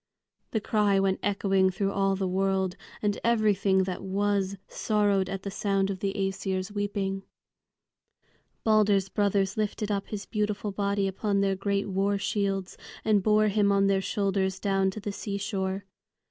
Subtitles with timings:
[0.49, 5.51] the cry went echoing through all the world, and everything that was sorrowed at the
[5.51, 7.21] sound of the Æsir's weeping.
[8.63, 13.71] Balder's brothers lifted up his beautiful body upon their great war shields and bore him
[13.71, 15.85] on their shoulders down to the seashore.